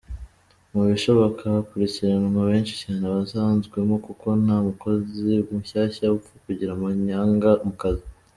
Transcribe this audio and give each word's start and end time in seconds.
mu 0.73 0.81
bishoboka 0.89 1.41
hakurikiranwa 1.55 2.41
benshi 2.49 2.73
cyane 2.81 3.03
abasanzwemo 3.11 3.95
Kuko, 4.05 4.27
ntamukozi 4.43 5.31
mushyashya 5.49 6.05
upfa 6.17 6.33
kugira 6.45 6.71
amanyanga 6.73 7.49
mukazi. 7.65 8.05